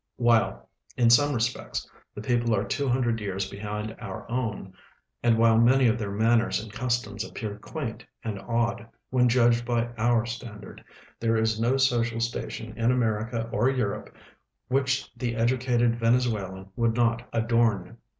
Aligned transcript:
While 0.15 0.67
in 0.97 1.11
some 1.11 1.35
res})ccts 1.35 1.87
the 2.15 2.23
people 2.23 2.55
are 2.55 2.63
two 2.63 2.87
hundred 2.89 3.19
years 3.19 3.47
behind 3.47 3.95
our 3.99 4.27
own, 4.31 4.73
and 5.21 5.37
while 5.37 5.59
many 5.59 5.85
of 5.87 5.99
their 5.99 6.09
manners 6.09 6.59
and 6.59 6.73
customs 6.73 7.23
appear 7.23 7.59
quaint 7.59 8.03
and 8.23 8.39
odd 8.39 8.87
Avhen 9.13 9.27
judged 9.27 9.63
by 9.63 9.89
our 9.99 10.25
standard, 10.25 10.83
there 11.19 11.37
is 11.37 11.61
no 11.61 11.77
social 11.77 12.19
station 12.19 12.75
in 12.75 12.89
America 12.91 13.47
or 13.53 13.69
Plurope 13.71 14.11
which 14.69 15.07
the 15.17 15.35
educated 15.35 15.99
Venezuelan 15.99 16.71
Avould 16.75 16.95
not 16.95 17.29
adorn. 17.31 17.99